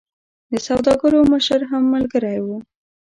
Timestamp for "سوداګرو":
0.67-1.19